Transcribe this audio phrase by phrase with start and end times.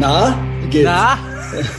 [0.00, 0.34] Na,
[0.70, 0.84] geht's?
[0.86, 1.18] Na?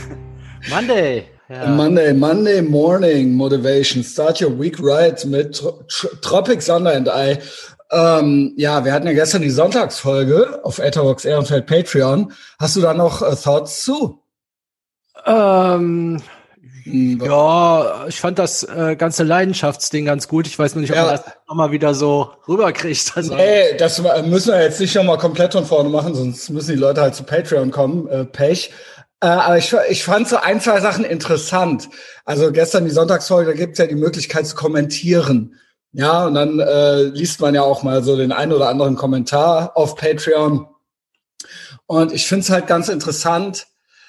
[0.70, 1.26] Monday.
[1.48, 1.66] Ja.
[1.66, 4.04] Monday, Monday morning motivation.
[4.04, 5.82] Start your week right mit Tro
[6.20, 7.38] Tropic Thunder and I.
[7.90, 12.32] Ähm, ja, wir hatten ja gestern die Sonntagsfolge auf Etherbox Ehrenfeld Patreon.
[12.60, 14.22] Hast du da noch äh, Thoughts zu?
[15.26, 16.22] Ähm, hm,
[16.84, 20.46] ja, ich fand das äh, ganze Leidenschaftsding ganz gut.
[20.46, 21.04] Ich weiß nur nicht, ob ja.
[21.04, 23.12] man das nochmal wieder so rüberkriegt.
[23.16, 23.34] Also.
[23.34, 27.00] Nee, das müssen wir jetzt nicht nochmal komplett von vorne machen, sonst müssen die Leute
[27.00, 28.08] halt zu Patreon kommen.
[28.08, 28.70] Äh, Pech.
[29.20, 31.88] Äh, aber ich, ich fand so ein, zwei Sachen interessant.
[32.24, 35.58] Also gestern die Sonntagsfolge, da gibt's ja die Möglichkeit zu kommentieren.
[35.92, 39.76] Ja, und dann äh, liest man ja auch mal so den einen oder anderen Kommentar
[39.76, 40.66] auf Patreon.
[41.86, 43.66] Und ich finde es halt ganz interessant.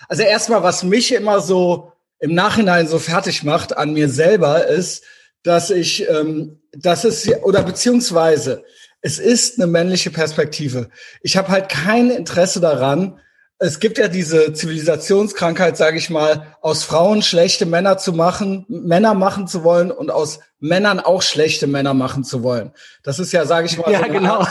[0.08, 1.93] Also erstmal, was mich immer so
[2.24, 5.04] im Nachhinein so fertig macht an mir selber, ist,
[5.44, 8.64] dass ich, ähm, dass es oder beziehungsweise
[9.02, 10.90] es ist eine männliche Perspektive.
[11.22, 13.20] Ich habe halt kein Interesse daran.
[13.60, 19.16] Es gibt ja diese Zivilisationskrankheit, sage ich mal, aus Frauen schlechte Männer zu machen, Männer
[19.16, 22.72] machen zu wollen und aus Männern auch schlechte Männer machen zu wollen.
[23.04, 24.40] Das ist ja, sage ich mal, ja, so genau.
[24.40, 24.50] Art,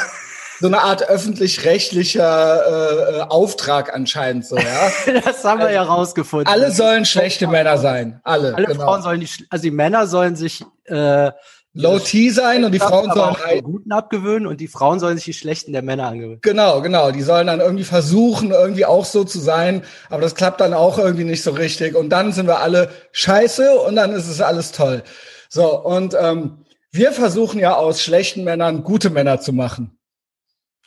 [0.63, 4.91] so eine Art öffentlich-rechtlicher äh, Auftrag anscheinend so, ja.
[5.25, 6.47] das haben wir also, ja rausgefunden.
[6.47, 8.55] Alle sollen schlechte Männer sein, alle.
[8.55, 8.85] Alle genau.
[8.85, 11.33] Frauen sollen die, also die Männer sollen sich äh,
[11.75, 15.25] Low T sein und die Frauen sollen die guten abgewöhnen und die Frauen sollen sich
[15.25, 16.39] die schlechten der Männer angewöhnen.
[16.43, 17.11] Genau, genau.
[17.11, 20.99] Die sollen dann irgendwie versuchen, irgendwie auch so zu sein, aber das klappt dann auch
[20.99, 21.97] irgendwie nicht so richtig.
[21.97, 25.03] Und dann sind wir alle scheiße und dann ist es alles toll.
[25.49, 26.59] So, und ähm,
[26.93, 29.99] wir versuchen ja aus schlechten Männern gute Männer zu machen.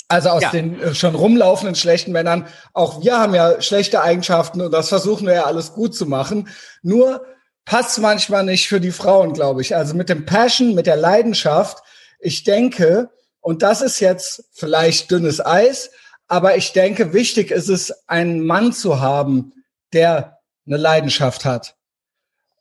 [0.08, 0.52] Also aus ja.
[0.52, 2.48] den äh, schon rumlaufenden schlechten Männern.
[2.74, 6.50] Auch wir haben ja schlechte Eigenschaften und das versuchen wir ja alles gut zu machen.
[6.84, 7.26] Nur
[7.66, 9.76] passt manchmal nicht für die Frauen, glaube ich.
[9.76, 11.84] Also mit dem Passion, mit der Leidenschaft.
[12.20, 13.10] Ich denke,
[13.42, 15.90] und das ist jetzt vielleicht dünnes Eis,
[16.28, 19.54] aber ich denke, wichtig ist es, einen Mann zu haben,
[19.94, 21.76] der eine Leidenschaft hat.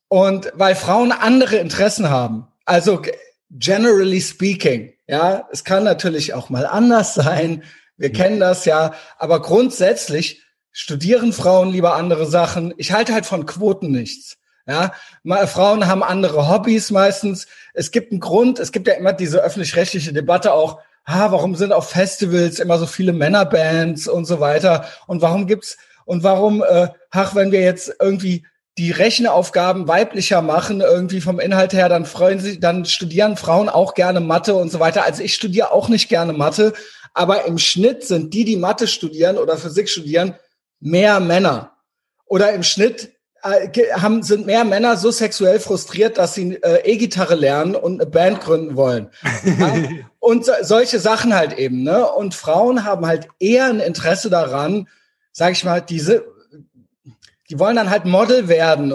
[0.08, 2.48] Und weil Frauen andere Interessen haben.
[2.64, 3.02] Also
[3.50, 4.93] generally speaking.
[5.06, 7.62] Ja, es kann natürlich auch mal anders sein.
[7.96, 8.14] Wir mhm.
[8.14, 8.94] kennen das ja.
[9.18, 10.42] Aber grundsätzlich
[10.72, 12.74] studieren Frauen lieber andere Sachen.
[12.76, 14.36] Ich halte halt von Quoten nichts.
[14.66, 17.46] Ja, mal, Frauen haben andere Hobbys meistens.
[17.74, 18.58] Es gibt einen Grund.
[18.58, 20.80] Es gibt ja immer diese öffentlich-rechtliche Debatte auch.
[21.04, 24.86] Ah, warum sind auf Festivals immer so viele Männerbands und so weiter?
[25.06, 25.76] Und warum gibt's
[26.06, 31.72] und warum, äh, ach, wenn wir jetzt irgendwie die Rechenaufgaben weiblicher machen, irgendwie vom Inhalt
[31.72, 35.04] her, dann freuen sich, dann studieren Frauen auch gerne Mathe und so weiter.
[35.04, 36.72] Also ich studiere auch nicht gerne Mathe,
[37.12, 40.34] aber im Schnitt sind die, die Mathe studieren oder Physik studieren,
[40.80, 41.76] mehr Männer.
[42.26, 43.12] Oder im Schnitt
[43.44, 48.10] äh, haben, sind mehr Männer so sexuell frustriert, dass sie äh, E-Gitarre lernen und eine
[48.10, 49.10] Band gründen wollen.
[50.18, 51.82] Und so, solche Sachen halt eben.
[51.82, 52.06] Ne?
[52.06, 54.88] Und Frauen haben halt eher ein Interesse daran,
[55.32, 56.24] sag ich mal, diese
[57.54, 58.94] die wollen dann halt Model werden, äh,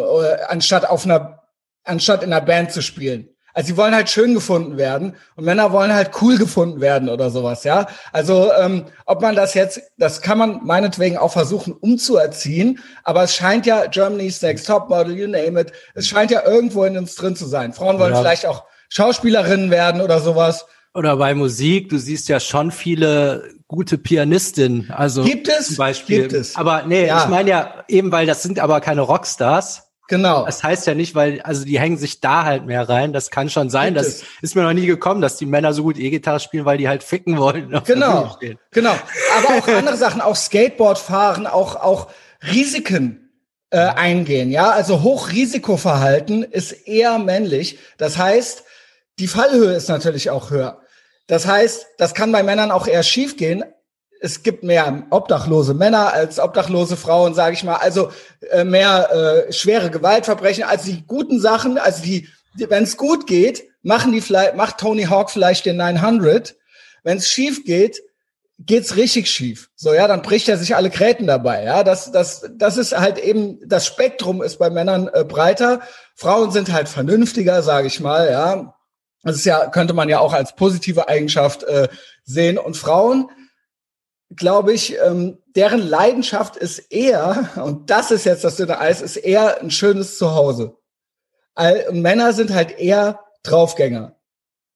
[0.50, 1.44] anstatt auf einer,
[1.86, 3.30] anstatt in einer Band zu spielen.
[3.54, 7.30] Also sie wollen halt schön gefunden werden und Männer wollen halt cool gefunden werden oder
[7.30, 7.88] sowas, ja.
[8.12, 13.34] Also ähm, ob man das jetzt, das kann man meinetwegen auch versuchen umzuerziehen, aber es
[13.34, 17.16] scheint ja Germany's Next Top Model, you name it, es scheint ja irgendwo in uns
[17.16, 17.74] drin zu sein.
[17.74, 18.20] Frauen wollen ja.
[18.20, 20.66] vielleicht auch Schauspielerinnen werden oder sowas.
[20.94, 24.92] Oder bei Musik, du siehst ja schon viele gute Pianistin.
[24.92, 25.68] Also gibt es?
[25.68, 26.24] Zum Beispiel.
[26.24, 26.58] Gibt es.
[26.58, 27.24] Aber nee, ja.
[27.24, 29.84] ich meine ja eben, weil das sind aber keine Rockstars.
[30.10, 30.44] Genau.
[30.44, 33.14] Das heißt ja nicht, weil, also die hängen sich da halt mehr rein.
[33.14, 33.94] Das kann schon sein.
[33.94, 34.24] Gibt das es.
[34.42, 37.04] ist mir noch nie gekommen, dass die Männer so gut E-Gitarre spielen, weil die halt
[37.04, 37.70] ficken wollen.
[37.86, 38.36] Genau.
[38.72, 38.96] Genau.
[39.38, 42.08] Aber auch andere Sachen, auch Skateboard fahren, auch, auch
[42.52, 43.30] Risiken
[43.70, 44.50] äh, eingehen.
[44.50, 47.78] Ja, also Hochrisikoverhalten ist eher männlich.
[48.00, 48.64] Das heißt,
[49.20, 50.82] die Fallhöhe ist natürlich auch höher.
[51.30, 53.64] Das heißt, das kann bei Männern auch eher schief gehen.
[54.20, 57.76] Es gibt mehr obdachlose Männer als obdachlose Frauen, sage ich mal.
[57.76, 58.12] Also
[58.50, 61.78] äh, mehr äh, schwere Gewaltverbrechen als die guten Sachen.
[61.78, 62.28] Also die,
[62.60, 66.56] die wenn es gut geht, machen die vielleicht, macht Tony Hawk vielleicht den 900.
[67.04, 68.02] Wenn es schief geht,
[68.58, 69.70] geht's richtig schief.
[69.76, 71.64] So ja, dann bricht er sich alle Gräten dabei.
[71.64, 75.82] Ja, das das das ist halt eben das Spektrum ist bei Männern äh, breiter.
[76.16, 78.32] Frauen sind halt vernünftiger, sage ich mal.
[78.32, 78.74] Ja,
[79.24, 81.90] das ist ja, könnte man ja auch als positive Eigenschaft äh,
[82.24, 82.58] sehen.
[82.58, 83.30] Und Frauen,
[84.36, 89.18] glaube ich, ähm, deren Leidenschaft ist eher, und das ist jetzt das dünne Eis, ist
[89.18, 90.78] eher ein schönes Zuhause.
[91.56, 94.16] All, Männer sind halt eher Draufgänger.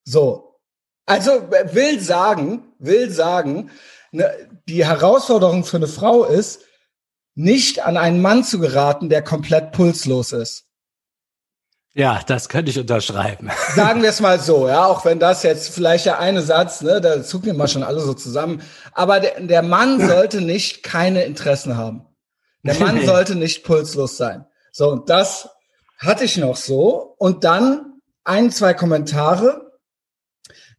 [0.03, 0.59] So.
[1.05, 3.71] Also will sagen, will sagen,
[4.11, 4.33] ne,
[4.67, 6.61] die Herausforderung für eine Frau ist,
[7.35, 10.65] nicht an einen Mann zu geraten, der komplett pulslos ist.
[11.95, 13.51] Ja, das könnte ich unterschreiben.
[13.75, 16.99] Sagen wir es mal so, ja, auch wenn das jetzt vielleicht der eine Satz, ne,
[16.99, 18.63] da zucken wir mal schon alle so zusammen.
[18.93, 22.07] Aber der, der Mann sollte nicht keine Interessen haben.
[22.63, 24.45] Der Mann sollte nicht pulslos sein.
[24.71, 25.49] So, und das
[25.99, 27.13] hatte ich noch so.
[27.17, 29.73] Und dann ein, zwei Kommentare.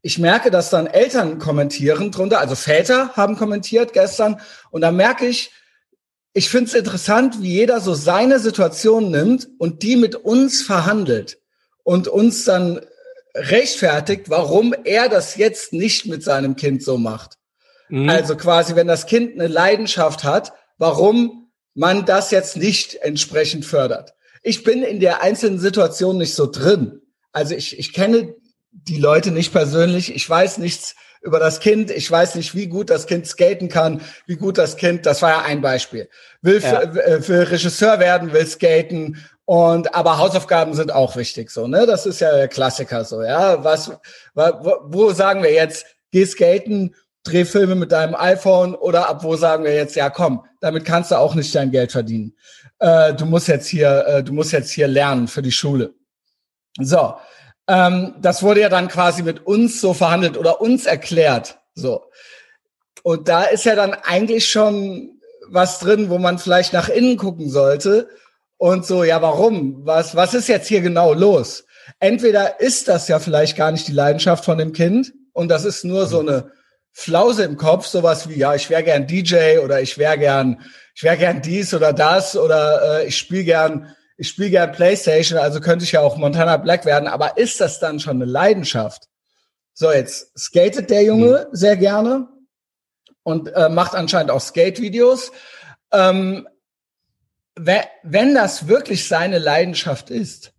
[0.02, 4.40] Ich merke, dass dann Eltern kommentieren drunter, also Väter haben kommentiert gestern.
[4.70, 5.52] Und da merke ich,
[6.34, 11.38] ich finde es interessant, wie jeder so seine Situation nimmt und die mit uns verhandelt
[11.84, 12.80] und uns dann
[13.34, 17.38] rechtfertigt, warum er das jetzt nicht mit seinem Kind so macht.
[17.88, 18.08] Mhm.
[18.08, 24.14] Also quasi, wenn das Kind eine Leidenschaft hat, warum man das jetzt nicht entsprechend fördert.
[24.42, 27.00] Ich bin in der einzelnen Situation nicht so drin.
[27.32, 28.34] Also ich, ich kenne
[28.70, 30.14] die Leute nicht persönlich.
[30.14, 31.90] Ich weiß nichts über das Kind.
[31.90, 35.30] Ich weiß nicht, wie gut das Kind skaten kann, wie gut das Kind, das war
[35.30, 36.08] ja ein Beispiel,
[36.42, 36.80] will ja.
[36.80, 39.16] für, äh, für Regisseur werden, will skaten
[39.46, 41.86] und aber Hausaufgaben sind auch wichtig so, ne?
[41.86, 43.62] Das ist ja der Klassiker so, ja?
[43.64, 43.90] Was
[44.34, 46.94] wo, wo sagen wir jetzt, geh skaten,
[47.24, 51.10] dreh Filme mit deinem iPhone oder ab wo sagen wir jetzt, ja, komm, damit kannst
[51.10, 52.36] du auch nicht dein Geld verdienen.
[52.78, 55.94] Äh, du musst jetzt hier äh, du musst jetzt hier lernen für die Schule.
[56.80, 57.14] So,
[57.68, 61.58] ähm, das wurde ja dann quasi mit uns so verhandelt oder uns erklärt.
[61.74, 62.04] So.
[63.02, 67.50] Und da ist ja dann eigentlich schon was drin, wo man vielleicht nach innen gucken
[67.50, 68.08] sollte
[68.56, 69.84] und so, ja, warum?
[69.84, 71.66] Was, was ist jetzt hier genau los?
[72.00, 75.84] Entweder ist das ja vielleicht gar nicht die Leidenschaft von dem Kind und das ist
[75.84, 76.52] nur so eine
[76.92, 80.62] Flause im Kopf, sowas wie, ja, ich wäre gern DJ oder ich wäre gern,
[80.94, 85.38] ich wäre gern dies oder das oder äh, ich spiele gern ich spiele gern Playstation,
[85.38, 89.08] also könnte ich ja auch Montana Black werden, aber ist das dann schon eine Leidenschaft?
[89.72, 91.56] So, jetzt skatet der Junge mhm.
[91.56, 92.28] sehr gerne
[93.24, 95.32] und äh, macht anscheinend auch Skate-Videos.
[95.92, 96.46] Ähm,
[97.56, 100.52] wenn das wirklich seine Leidenschaft ist,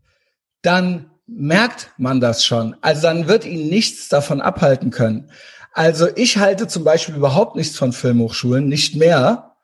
[0.61, 2.75] dann merkt man das schon.
[2.81, 5.31] Also dann wird ihn nichts davon abhalten können.
[5.73, 9.57] Also ich halte zum Beispiel überhaupt nichts von Filmhochschulen, nicht mehr,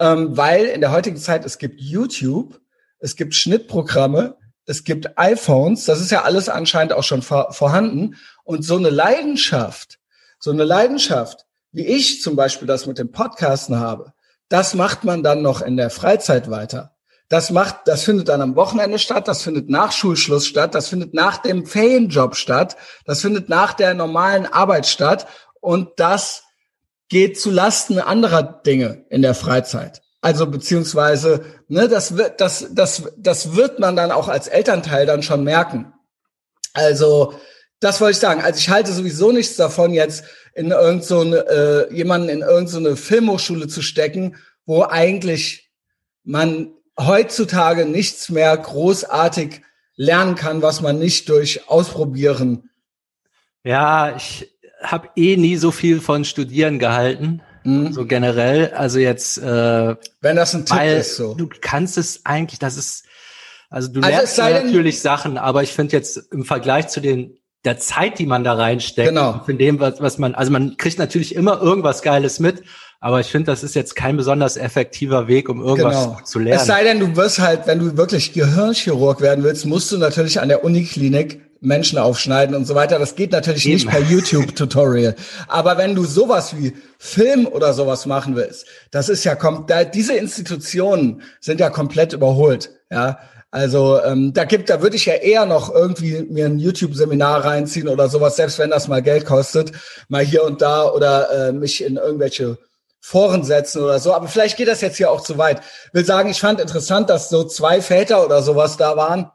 [0.00, 2.60] ähm, weil in der heutigen Zeit es gibt YouTube
[3.02, 8.14] es gibt Schnittprogramme, es gibt iPhones, das ist ja alles anscheinend auch schon vor, vorhanden.
[8.44, 9.98] Und so eine Leidenschaft,
[10.38, 14.12] so eine Leidenschaft, wie ich zum Beispiel das mit dem Podcasten habe,
[14.48, 16.94] das macht man dann noch in der Freizeit weiter.
[17.28, 21.12] Das macht, das findet dann am Wochenende statt, das findet nach Schulschluss statt, das findet
[21.12, 25.26] nach dem Ferienjob statt, das findet nach der normalen Arbeit statt
[25.60, 26.44] und das
[27.08, 30.02] geht zu Lasten anderer Dinge in der Freizeit.
[30.22, 35.24] Also beziehungsweise, ne, das wird, das, das, das wird man dann auch als Elternteil dann
[35.24, 35.92] schon merken.
[36.72, 37.34] Also,
[37.80, 38.40] das wollte ich sagen.
[38.40, 40.24] Also ich halte sowieso nichts davon, jetzt
[40.54, 45.72] in irgend so eine, äh, jemanden in irgendeine so Filmhochschule zu stecken, wo eigentlich
[46.22, 49.62] man heutzutage nichts mehr großartig
[49.96, 52.70] lernen kann, was man nicht durch Ausprobieren.
[53.64, 54.48] Ja, ich
[54.80, 57.42] habe eh nie so viel von Studieren gehalten.
[57.64, 57.92] Mhm.
[57.92, 59.38] So generell, also jetzt.
[59.38, 61.34] Äh, Wenn das ein Tipp ist, so.
[61.34, 63.04] Du kannst es eigentlich, das ist,
[63.70, 67.78] also du also lernst natürlich Sachen, aber ich finde jetzt im Vergleich zu den der
[67.78, 69.40] Zeit, die man da reinsteckt, genau.
[69.44, 72.62] von dem, was, was man, also man kriegt natürlich immer irgendwas Geiles mit,
[73.00, 76.18] aber ich finde, das ist jetzt kein besonders effektiver Weg, um irgendwas genau.
[76.24, 76.60] zu lernen.
[76.60, 80.40] Es sei denn, du wirst halt, wenn du wirklich Gehirnchirurg werden willst, musst du natürlich
[80.40, 82.98] an der Uniklinik Menschen aufschneiden und so weiter.
[82.98, 83.74] Das geht natürlich Eben.
[83.74, 85.14] nicht per YouTube-Tutorial.
[85.46, 89.84] Aber wenn du sowas wie Film oder sowas machen willst, das ist ja kommt, da,
[89.84, 92.70] diese Institutionen sind ja komplett überholt.
[92.90, 93.20] Ja,
[93.52, 97.88] also ähm, da gibt, da würde ich ja eher noch irgendwie mir ein YouTube-Seminar reinziehen
[97.88, 99.72] oder sowas, selbst wenn das mal Geld kostet,
[100.08, 102.58] mal hier und da oder äh, mich in irgendwelche
[103.00, 104.14] Foren setzen oder so.
[104.14, 105.60] Aber vielleicht geht das jetzt hier auch zu weit.
[105.92, 109.30] Will sagen, ich fand interessant, dass so zwei Väter oder sowas da waren,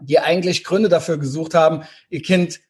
[0.00, 2.60] die eigentlich Gründe dafür gesucht haben, ihr Kind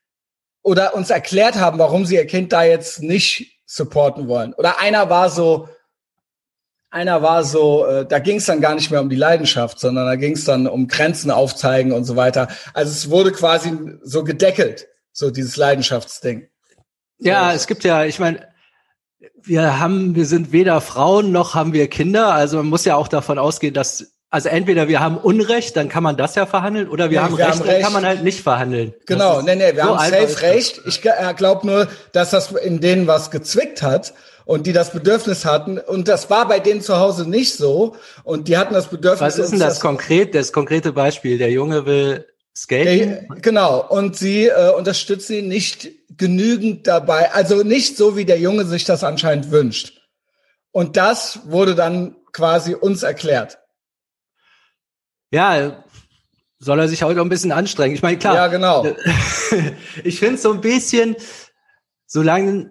[0.62, 4.54] oder uns erklärt haben, warum sie ihr Kind da jetzt nicht supporten wollen.
[4.54, 5.68] Oder einer war so,
[6.90, 10.06] einer war so, äh, da ging es dann gar nicht mehr um die Leidenschaft, sondern
[10.06, 12.48] da ging es dann um Grenzen aufzeigen und so weiter.
[12.72, 16.48] Also es wurde quasi so gedeckelt, so dieses Leidenschaftsding.
[17.18, 17.56] Ja, so.
[17.56, 18.48] es gibt ja, ich meine,
[19.42, 22.32] wir haben, wir sind weder Frauen noch haben wir Kinder.
[22.32, 26.02] Also man muss ja auch davon ausgehen, dass also entweder wir haben Unrecht, dann kann
[26.02, 28.06] man das ja verhandeln, oder wir, nee, haben, wir Recht, haben Recht, dann kann man
[28.06, 28.94] halt nicht verhandeln.
[29.06, 30.82] Genau, nee, nee, wir so haben safe Recht.
[30.86, 34.12] Ich äh, glaube nur, dass das in denen was gezwickt hat
[34.44, 35.78] und die das Bedürfnis hatten.
[35.78, 37.96] Und das war bei denen zu Hause nicht so.
[38.24, 39.20] Und die hatten das Bedürfnis.
[39.20, 41.38] Was ist denn das, das konkret, das konkrete Beispiel?
[41.38, 43.26] Der Junge will skaten?
[43.28, 43.86] Der, genau.
[43.86, 47.32] Und sie äh, unterstützen ihn nicht genügend dabei.
[47.32, 50.00] Also nicht so, wie der Junge sich das anscheinend wünscht.
[50.70, 53.58] Und das wurde dann quasi uns erklärt.
[55.30, 55.84] Ja,
[56.58, 57.94] soll er sich heute auch ein bisschen anstrengen.
[57.94, 58.34] Ich meine, klar.
[58.34, 58.86] Ja, genau.
[60.04, 61.16] ich finde so ein bisschen,
[62.06, 62.70] solange,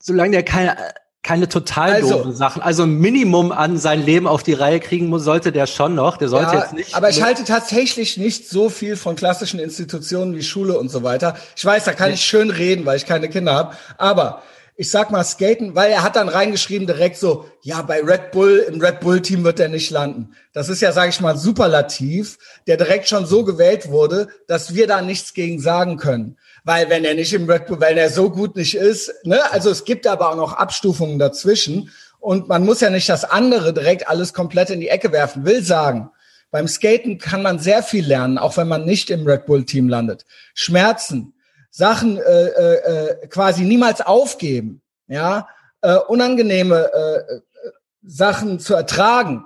[0.00, 0.76] solange der keine,
[1.22, 2.62] keine total also, doofen Sachen.
[2.62, 6.18] Also ein Minimum an sein Leben auf die Reihe kriegen muss, sollte der schon noch.
[6.18, 6.94] Der sollte ja, jetzt nicht.
[6.94, 11.36] Aber ich halte tatsächlich nicht so viel von klassischen Institutionen wie Schule und so weiter.
[11.56, 12.14] Ich weiß, da kann ja.
[12.14, 13.76] ich schön reden, weil ich keine Kinder habe.
[13.98, 14.42] Aber
[14.76, 18.66] ich sag mal Skaten, weil er hat dann reingeschrieben direkt so, ja, bei Red Bull,
[18.68, 20.34] im Red Bull Team wird er nicht landen.
[20.52, 24.86] Das ist ja, sage ich mal, Superlativ, der direkt schon so gewählt wurde, dass wir
[24.86, 26.36] da nichts gegen sagen können.
[26.64, 29.70] Weil wenn er nicht im Red Bull, weil er so gut nicht ist, ne, also
[29.70, 34.08] es gibt aber auch noch Abstufungen dazwischen und man muss ja nicht das andere direkt
[34.08, 35.46] alles komplett in die Ecke werfen.
[35.46, 36.10] Will sagen,
[36.50, 39.88] beim Skaten kann man sehr viel lernen, auch wenn man nicht im Red Bull Team
[39.88, 40.26] landet.
[40.54, 41.32] Schmerzen,
[41.76, 45.46] Sachen äh, äh, äh, quasi niemals aufgeben, ja,
[45.82, 47.40] äh, unangenehme äh,
[48.02, 49.44] Sachen zu ertragen.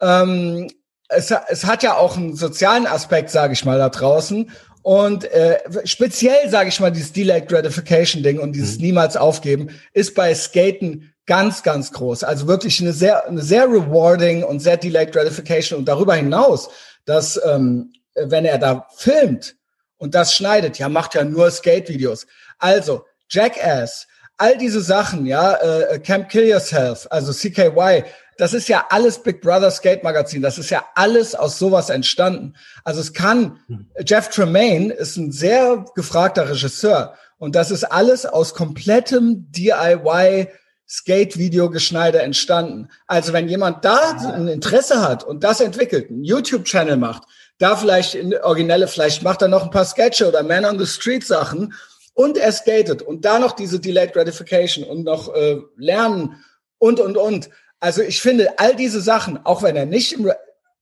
[0.00, 0.68] Ähm,
[1.08, 4.52] es, es hat ja auch einen sozialen Aspekt, sage ich mal, da draußen.
[4.82, 8.82] Und äh, speziell, sage ich mal, dieses Delayed Gratification Ding und dieses mhm.
[8.82, 12.22] niemals aufgeben ist bei Skaten ganz, ganz groß.
[12.22, 15.80] Also wirklich eine sehr, eine sehr rewarding und sehr Delayed Gratification.
[15.80, 16.70] Und darüber hinaus,
[17.06, 19.56] dass ähm, wenn er da filmt,
[20.02, 22.26] und das schneidet, ja, macht ja nur Skate-Videos.
[22.58, 28.02] Also, Jackass, all diese Sachen, ja, äh, Camp Kill Yourself, also CKY,
[28.36, 30.42] das ist ja alles Big Brother Skate Magazin.
[30.42, 32.54] Das ist ja alles aus sowas entstanden.
[32.82, 33.60] Also es kann,
[34.04, 40.48] Jeff Tremaine ist ein sehr gefragter Regisseur und das ist alles aus komplettem DIY
[40.88, 42.88] Skate-Video Geschneide entstanden.
[43.06, 47.22] Also wenn jemand da ein Interesse hat und das entwickelt, einen YouTube-Channel macht,
[47.58, 50.86] da vielleicht in originelle, vielleicht macht er noch ein paar Sketche oder Man on the
[50.86, 51.74] Street Sachen
[52.14, 56.44] und er skatet und da noch diese Delayed Gratification und noch äh, lernen
[56.78, 57.50] und und und.
[57.80, 60.30] Also ich finde all diese Sachen, auch wenn er nicht im,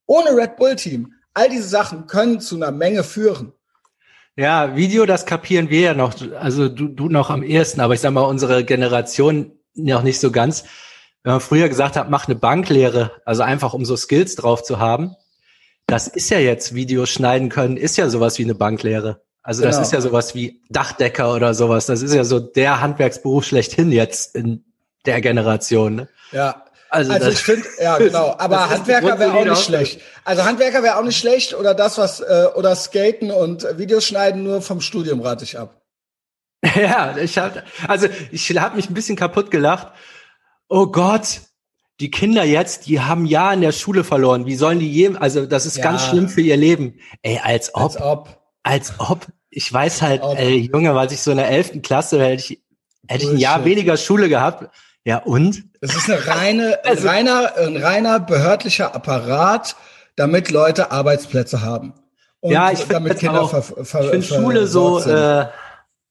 [0.06, 3.52] ohne Red Bull Team, all diese Sachen können zu einer Menge führen.
[4.36, 8.00] Ja, Video, das kapieren wir ja noch, also du, du noch am ehesten, aber ich
[8.00, 10.64] sag mal, unsere Generation noch nicht so ganz.
[11.22, 14.78] Wenn man früher gesagt hat, mach eine Banklehre, also einfach um so Skills drauf zu
[14.78, 15.14] haben,
[15.90, 19.22] das ist ja jetzt Videos schneiden können, ist ja sowas wie eine Banklehre.
[19.42, 19.82] Also das genau.
[19.86, 21.86] ist ja sowas wie Dachdecker oder sowas.
[21.86, 24.64] Das ist ja so der Handwerksberuf schlechthin jetzt in
[25.06, 25.94] der Generation.
[25.96, 26.08] Ne?
[26.32, 26.64] Ja.
[26.90, 30.00] Also, also ich finde, ja genau, aber Handwerker wäre auch nicht schlecht.
[30.24, 34.42] Also Handwerker wäre auch nicht schlecht oder das, was, äh, oder Skaten und Videos schneiden
[34.42, 35.80] nur vom Studium rate ich ab.
[36.74, 39.88] Ja, ich hab, also ich habe mich ein bisschen kaputt gelacht.
[40.68, 41.40] Oh Gott,
[42.00, 44.46] die Kinder jetzt, die haben ja in der Schule verloren.
[44.46, 45.84] Wie sollen die je, also das ist ja.
[45.84, 46.98] ganz schlimm für ihr Leben.
[47.22, 48.28] Ey, als ob, als ob,
[48.62, 52.34] als ob ich weiß halt, ey, Junge, weil ich so in der elften Klasse hätte
[52.52, 52.62] ich,
[53.06, 54.70] hätte ich ein Jahr weniger Schule gehabt.
[55.04, 55.64] Ja, und?
[55.80, 59.76] Es ist eine reine, also, ein reiner, ein reiner behördlicher Apparat,
[60.16, 61.94] damit Leute Arbeitsplätze haben.
[62.40, 65.46] Und ja, ich damit Kinder auch, ver, ver, ich finde Schule so, äh,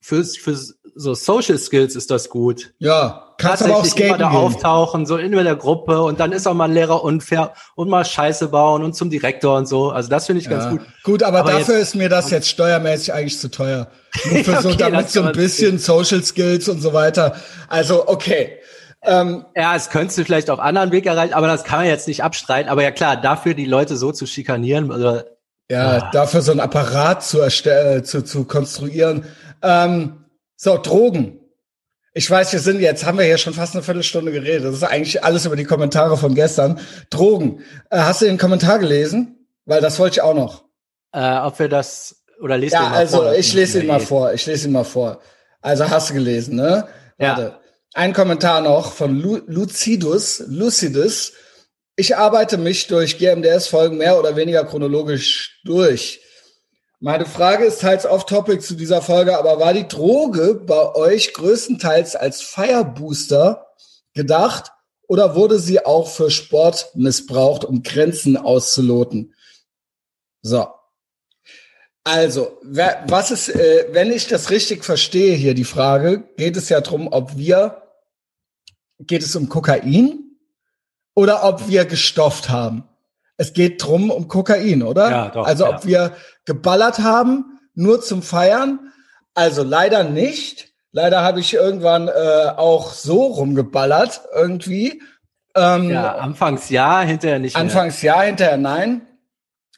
[0.00, 0.56] für, für
[0.94, 2.72] so Social Skills ist das gut.
[2.78, 4.38] Ja, kannst aber auch skaten immer da gehen.
[4.38, 8.04] auftauchen, so in der Gruppe und dann ist auch mal ein Lehrer unfair und mal
[8.04, 9.90] Scheiße bauen und zum Direktor und so.
[9.90, 10.80] Also das finde ich ganz gut.
[11.02, 13.88] Gut, aber, aber dafür jetzt, ist mir das jetzt steuermäßig eigentlich zu teuer.
[14.30, 17.34] Nur für okay, so, damit so ein bisschen Social Skills und so weiter.
[17.68, 18.58] Also, okay.
[19.02, 22.06] Ähm, ja, es könntest du vielleicht auf anderen Weg erreichen, aber das kann man jetzt
[22.06, 22.70] nicht abstreiten.
[22.70, 25.24] Aber ja klar, dafür die Leute so zu schikanieren oder
[25.70, 26.10] ja, ah.
[26.12, 29.24] dafür so ein Apparat zu erstellen, zu, zu konstruieren.
[29.62, 30.19] Ähm,
[30.62, 31.40] so, Drogen.
[32.12, 34.66] Ich weiß, wir sind jetzt, haben wir hier schon fast eine Viertelstunde geredet.
[34.66, 36.78] Das ist eigentlich alles über die Kommentare von gestern.
[37.08, 37.62] Drogen.
[37.88, 39.46] Äh, hast du den Kommentar gelesen?
[39.64, 40.64] Weil das wollte ich auch noch.
[41.12, 44.34] Äh, ob wir das oder lesen ja, also vor, ich lese ihn mal vor.
[44.34, 45.22] Ich lese ihn mal vor.
[45.62, 46.86] Also hast du gelesen, ne?
[47.18, 47.38] Ja.
[47.38, 47.54] Warte.
[47.94, 51.32] Ein Kommentar noch von Lu Lucidus, Lucidus.
[51.96, 56.20] Ich arbeite mich durch GMDS-Folgen mehr oder weniger chronologisch durch.
[57.02, 62.14] Meine Frage ist teils off-topic zu dieser Folge, aber war die Droge bei euch größtenteils
[62.14, 63.68] als Firebooster
[64.12, 64.72] gedacht
[65.08, 69.34] oder wurde sie auch für Sport missbraucht, um Grenzen auszuloten?
[70.42, 70.68] So.
[72.04, 76.82] Also, was ist, äh, wenn ich das richtig verstehe hier, die Frage, geht es ja
[76.82, 77.82] darum, ob wir,
[78.98, 80.36] geht es um Kokain
[81.14, 82.84] oder ob wir gestofft haben?
[83.38, 85.10] Es geht drum um Kokain, oder?
[85.10, 85.46] Ja, doch.
[85.46, 88.92] Also, ob wir geballert haben, nur zum Feiern.
[89.34, 90.72] Also leider nicht.
[90.92, 95.02] Leider habe ich irgendwann äh, auch so rumgeballert irgendwie.
[95.54, 97.56] Ähm, ja, anfangs ja, hinterher nicht.
[97.56, 98.14] Anfangs mehr.
[98.14, 99.06] ja, hinterher nein.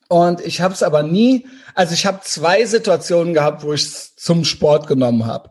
[0.09, 4.15] Und ich habe es aber nie, also ich habe zwei Situationen gehabt, wo ich es
[4.17, 5.51] zum Sport genommen habe.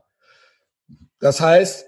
[1.20, 1.86] Das heißt,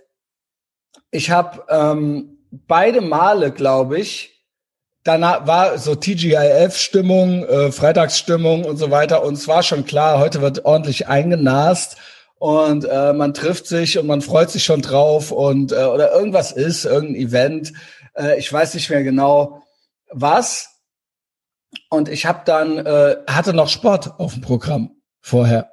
[1.12, 4.33] ich habe ähm, beide Male, glaube ich,
[5.04, 9.24] danach war so TGIF-Stimmung, äh, Freitagsstimmung und so weiter.
[9.24, 11.98] Und es war schon klar, heute wird ordentlich eingenast.
[12.40, 16.52] und äh, man trifft sich und man freut sich schon drauf und äh, oder irgendwas
[16.52, 17.74] ist, irgendein Event.
[18.16, 19.64] Äh, ich weiß nicht mehr genau
[20.12, 20.70] was.
[21.90, 24.92] Und ich habe dann äh, hatte noch Sport auf dem Programm
[25.22, 25.72] vorher.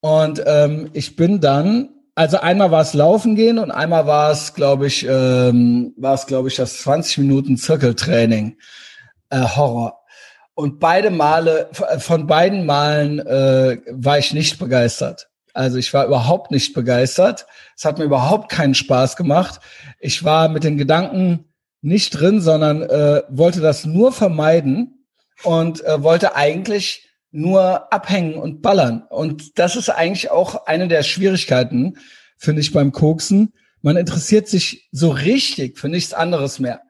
[0.00, 4.54] Und ähm, ich bin dann, also einmal war es Laufen gehen und einmal war es,
[4.54, 8.56] glaube ich, ähm, war es, glaube ich, das 20 Minuten Zirkeltraining.
[9.30, 10.00] Äh, Horror.
[10.54, 15.30] Und beide Male, von beiden Malen äh, war ich nicht begeistert.
[15.54, 17.46] Also ich war überhaupt nicht begeistert.
[17.76, 19.60] Es hat mir überhaupt keinen Spaß gemacht.
[19.98, 21.46] Ich war mit den Gedanken
[21.80, 25.06] nicht drin, sondern äh, wollte das nur vermeiden
[25.44, 29.04] und äh, wollte eigentlich nur abhängen und ballern.
[29.08, 31.98] Und das ist eigentlich auch eine der Schwierigkeiten,
[32.36, 33.52] finde ich, beim Koksen.
[33.82, 36.82] Man interessiert sich so richtig für nichts anderes mehr.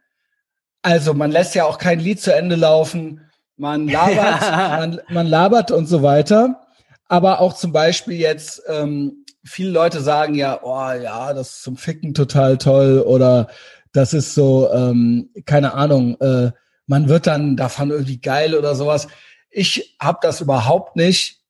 [0.83, 3.21] Also man lässt ja auch kein Lied zu Ende laufen,
[3.57, 6.63] man labert, man, man labert und so weiter.
[7.09, 11.77] Aber auch zum Beispiel jetzt, ähm, viele Leute sagen ja, oh ja, das ist zum
[11.77, 13.49] Ficken total toll oder
[13.93, 16.53] das ist so, ähm, keine Ahnung, äh,
[16.87, 19.09] man wird dann davon irgendwie geil oder sowas.
[19.51, 21.41] Ich habe das überhaupt nicht.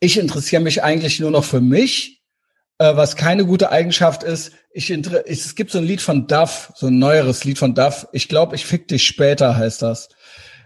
[0.00, 2.22] Ich interessiere mich eigentlich nur noch für mich,
[2.78, 4.52] äh, was keine gute Eigenschaft ist.
[4.70, 8.06] Ich inter es gibt so ein Lied von Duff, so ein neueres Lied von Duff.
[8.12, 10.10] Ich glaube, ich fick dich später heißt das.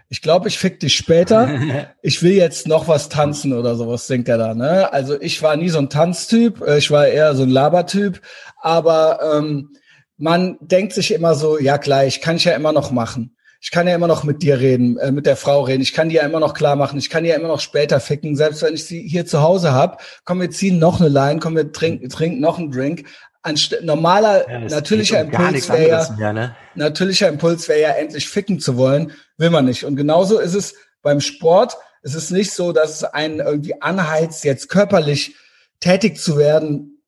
[0.09, 1.47] Ich glaube, ich fick dich später.
[2.03, 4.55] Ich will jetzt noch was tanzen oder sowas, denkt er da.
[4.55, 4.91] Ne?
[4.91, 8.21] Also ich war nie so ein Tanztyp, äh, ich war eher so ein Labertyp,
[8.59, 9.69] aber ähm,
[10.17, 13.87] man denkt sich immer so, ja gleich, kann ich ja immer noch machen ich kann
[13.87, 15.83] ja immer noch mit dir reden, äh, mit der Frau reden.
[15.83, 16.97] Ich kann die ja immer noch klar machen.
[16.97, 19.71] Ich kann die ja immer noch später ficken, selbst wenn ich sie hier zu Hause
[19.71, 20.01] hab.
[20.25, 23.05] Komm, wir ziehen noch eine Line, komm, wir trinken, trinken noch einen Drink.
[23.43, 26.55] Anst normaler, ja, natürlicher Impuls wäre ja, mehr, ne?
[26.75, 29.83] natürlicher Impuls wäre ja endlich ficken zu wollen, will man nicht.
[29.83, 31.77] Und genauso ist es beim Sport.
[32.03, 35.35] Es ist nicht so, dass es einen irgendwie anheizt, jetzt körperlich
[35.79, 37.03] tätig zu werden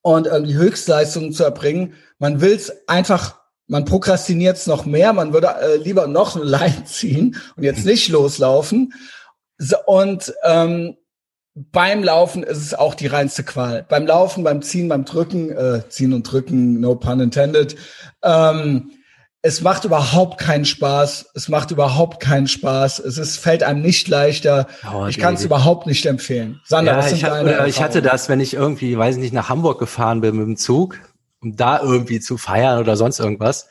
[0.00, 1.94] und irgendwie Höchstleistungen zu erbringen.
[2.18, 3.41] Man will es einfach
[3.72, 7.86] man prokrastiniert es noch mehr, man würde äh, lieber noch eine Line ziehen und jetzt
[7.86, 8.92] nicht loslaufen.
[9.56, 10.98] So, und ähm,
[11.54, 13.86] beim Laufen ist es auch die reinste Qual.
[13.88, 17.76] Beim Laufen, beim Ziehen, beim Drücken, äh, Ziehen und Drücken, no pun intended.
[18.22, 18.90] Ähm,
[19.40, 21.30] es macht überhaupt keinen Spaß.
[21.34, 22.98] Es macht überhaupt keinen Spaß.
[22.98, 24.66] Es ist, fällt einem nicht leichter.
[24.94, 26.60] Oh, ich kann es überhaupt nicht empfehlen.
[26.66, 29.32] Sander, ja, was sind ich, deine hab, ich hatte das, wenn ich irgendwie, weiß nicht,
[29.32, 30.98] nach Hamburg gefahren bin mit dem Zug
[31.42, 33.68] um da irgendwie zu feiern oder sonst irgendwas.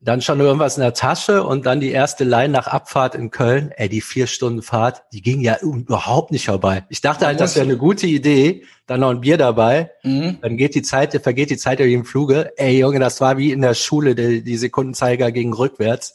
[0.00, 3.72] Dann schon irgendwas in der Tasche und dann die erste Line nach Abfahrt in Köln.
[3.76, 6.84] Ey, die vier Stunden Fahrt, die ging ja überhaupt nicht vorbei.
[6.88, 8.62] Ich dachte halt, das wäre eine gute Idee.
[8.86, 9.90] Dann noch ein Bier dabei.
[10.04, 10.38] Mhm.
[10.40, 12.52] Dann geht die Zeit, vergeht die Zeit wie im Fluge.
[12.56, 16.14] Ey, Junge, das war wie in der Schule, die, die Sekundenzeiger gegen rückwärts.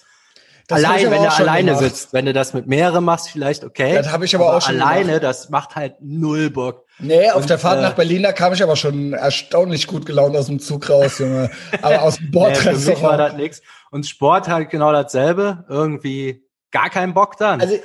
[0.68, 1.84] Das Allein, wenn du alleine gemacht.
[1.84, 3.96] sitzt, wenn du das mit mehreren machst, vielleicht okay.
[3.96, 5.24] Das habe ich aber, aber, auch schon alleine, gemacht.
[5.24, 6.86] das macht halt null Bock.
[7.00, 10.06] Nee, auf und, der Fahrt äh, nach Berlin, da kam ich aber schon erstaunlich gut
[10.06, 11.52] gelaunt aus dem Zug raus, Junge.
[11.82, 12.64] aber aus dem Bordrestaurant.
[12.74, 13.62] Nee, für mich war das nix.
[13.92, 15.66] Und Sport halt genau dasselbe.
[15.68, 17.60] Irgendwie gar keinen Bock dann.
[17.60, 17.76] Also,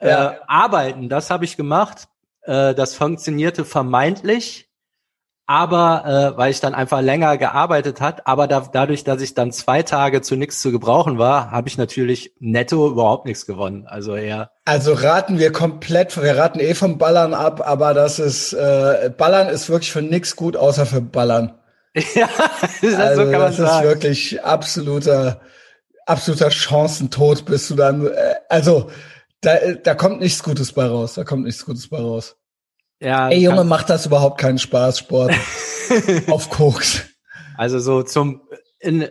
[0.00, 0.32] ja.
[0.32, 2.08] äh, arbeiten, das habe ich gemacht.
[2.42, 4.71] Äh, das funktionierte vermeintlich
[5.46, 9.52] aber äh, weil ich dann einfach länger gearbeitet hat, aber da, dadurch, dass ich dann
[9.52, 13.86] zwei Tage zu nichts zu gebrauchen war, habe ich natürlich netto überhaupt nichts gewonnen.
[13.86, 14.50] Also eher.
[14.64, 19.48] Also raten wir komplett, wir raten eh vom Ballern ab, aber das ist äh, Ballern
[19.48, 21.54] ist wirklich für nichts gut, außer für Ballern.
[22.14, 22.28] ja,
[22.80, 23.86] das, also, so kann man das sagen.
[23.86, 25.40] ist wirklich absoluter
[26.06, 28.06] absoluter Chancentod, bist du dann.
[28.06, 28.90] Äh, also
[29.40, 31.14] da, da kommt nichts Gutes bei raus.
[31.14, 32.36] Da kommt nichts Gutes bei raus.
[33.02, 35.34] Ja, Ey Junge, macht das überhaupt keinen Spaß, Sport.
[36.28, 37.02] Auf Koks.
[37.56, 38.42] Also so zum
[38.78, 39.08] in,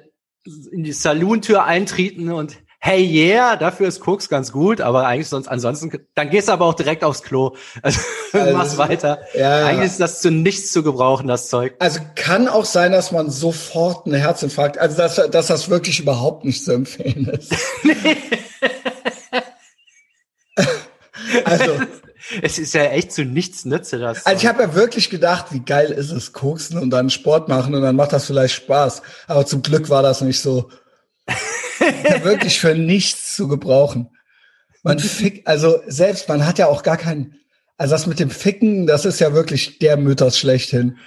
[0.71, 5.47] in die Saloon-Tür eintreten und hey yeah, dafür ist Koks ganz gut, aber eigentlich sonst
[5.47, 7.55] ansonsten, dann gehst du aber auch direkt aufs Klo.
[7.83, 7.99] Also,
[8.31, 9.19] also machst weiter.
[9.33, 11.75] Ja, eigentlich ist das zu nichts zu gebrauchen, das Zeug.
[11.79, 16.45] Also kann auch sein, dass man sofort einen Herzinfarkt, also dass, dass das wirklich überhaupt
[16.45, 17.53] nicht zu empfehlen ist.
[21.43, 21.73] also
[22.41, 24.25] es ist ja echt zu nichts nütze das.
[24.25, 27.75] Also ich habe ja wirklich gedacht, wie geil ist es, koksen und dann Sport machen
[27.75, 29.01] und dann macht das vielleicht Spaß.
[29.27, 30.69] Aber zum Glück war das nicht so.
[32.23, 34.09] wirklich für nichts zu gebrauchen.
[34.83, 37.39] Man fick, also selbst, man hat ja auch gar keinen,
[37.77, 40.97] also das mit dem Ficken, das ist ja wirklich der Mythos schlechthin.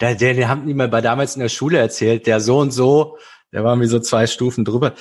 [0.00, 2.72] Der, der, den haben die mir bei damals in der Schule erzählt, der so und
[2.72, 3.16] so,
[3.52, 4.94] der war wie so zwei Stufen drüber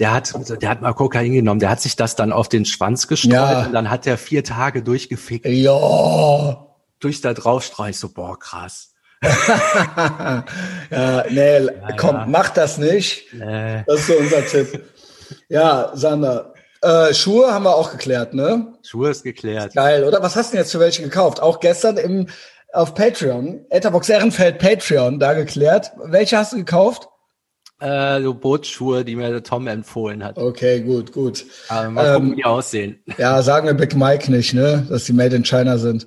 [0.00, 0.32] der hat,
[0.62, 3.66] der hat mal Kokain genommen, der hat sich das dann auf den Schwanz gestreut ja.
[3.66, 5.46] und dann hat er vier Tage durchgefickt.
[5.46, 6.66] Ja.
[6.98, 8.94] Durch da draufstreich, so, boah, krass.
[9.22, 10.44] ja,
[11.28, 12.26] nee, ja, komm, ja.
[12.26, 13.26] mach das nicht.
[13.34, 13.84] Nee.
[13.86, 14.82] Das ist so unser Tipp.
[15.50, 16.54] Ja, Sander.
[16.80, 18.72] Äh, Schuhe haben wir auch geklärt, ne?
[18.82, 19.74] Schuhe ist geklärt.
[19.74, 20.22] Geil, oder?
[20.22, 21.42] Was hast du denn jetzt für welche gekauft?
[21.42, 22.28] Auch gestern im
[22.72, 25.92] auf Patreon, Etherbox Ehrenfeld Patreon, da geklärt.
[26.04, 27.09] Welche hast du gekauft?
[27.80, 30.36] Äh, so Bootsschuhe, die mir der Tom empfohlen hat.
[30.36, 31.46] Okay, gut, gut.
[31.68, 33.02] Aber mal gucken, ähm, wie die aussehen.
[33.16, 34.86] Ja, sagen wir Big Mike nicht, ne?
[34.88, 36.06] Dass die made in China sind.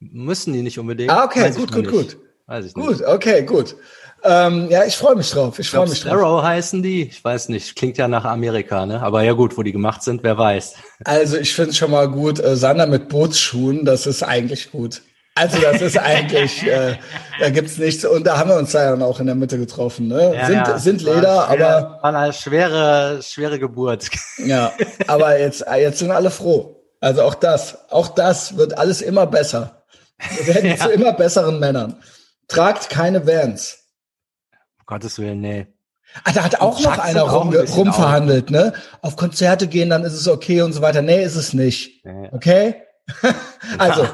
[0.00, 1.10] Müssen die nicht unbedingt.
[1.10, 2.16] Ah, okay, Weiß gut, gut, gut.
[2.46, 2.86] Weiß ich nicht.
[2.86, 3.76] Gut, okay, gut.
[4.24, 5.58] Ähm, ja, ich freue mich drauf.
[5.58, 6.12] Ich freue mich drauf.
[6.12, 7.02] Sparrow heißen die?
[7.02, 7.76] Ich weiß nicht.
[7.76, 9.00] Klingt ja nach Amerika, ne?
[9.00, 10.74] Aber ja gut, wo die gemacht sind, wer weiß.
[11.04, 12.40] Also ich finde es schon mal gut.
[12.40, 15.02] Äh, Sander mit Bootsschuhen, das ist eigentlich gut.
[15.38, 16.96] Also das ist eigentlich, äh,
[17.38, 18.04] da gibt's nichts.
[18.04, 20.08] Und da haben wir uns da dann auch in der Mitte getroffen.
[20.08, 20.34] Ne?
[20.34, 20.78] Ja, sind, ja.
[20.78, 24.08] sind Leder, war schwer, aber war eine schwere, schwere Geburt.
[24.44, 24.72] Ja,
[25.08, 26.76] aber jetzt, jetzt sind alle froh.
[27.00, 29.84] Also auch das, auch das wird alles immer besser.
[30.36, 30.76] Wir werden ja.
[30.76, 31.96] zu immer besseren Männern.
[32.46, 33.78] Tragt keine Vans.
[34.78, 35.66] Um Gottes Willen, nee.
[36.24, 38.50] Ah, da hat auch noch einer rum, ein rumverhandelt, auf.
[38.50, 38.72] ne?
[39.02, 41.02] Auf Konzerte gehen, dann ist es okay und so weiter.
[41.02, 42.04] Nee, ist es nicht.
[42.32, 42.76] Okay?
[43.78, 44.06] also,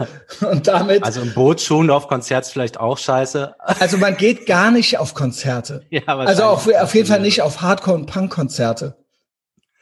[0.48, 1.02] und damit.
[1.02, 3.54] Also im Boot schon auf Konzert vielleicht auch scheiße.
[3.58, 5.84] Also man geht gar nicht auf Konzerte.
[5.90, 8.96] Ja, also auch auf jeden Fall nicht auf Hardcore- und Punk-Konzerte.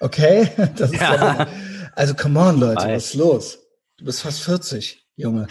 [0.00, 0.50] Okay?
[0.76, 1.14] Das ist ja.
[1.14, 1.46] ja
[1.94, 3.58] also come on, Leute, was ist los?
[3.98, 5.46] Du bist fast 40, Junge.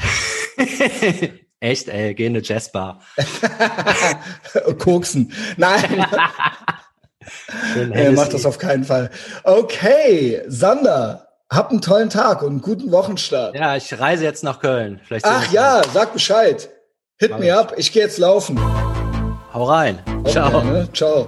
[1.59, 3.01] Echt, ey, geh in eine Jazzbar.
[4.79, 5.31] Koksen.
[5.57, 6.05] Nein.
[7.93, 9.11] er macht das auf keinen Fall.
[9.43, 13.55] Okay, Sander, hab einen tollen Tag und einen guten Wochenstart.
[13.55, 15.01] Ja, ich reise jetzt nach Köln.
[15.03, 16.69] Vielleicht Ach ja, sag Bescheid.
[17.19, 18.59] Hit me up, ich gehe jetzt laufen.
[19.53, 19.99] Hau rein.
[20.25, 20.63] Ciao.
[20.63, 20.87] Ne?
[20.93, 21.27] Ciao.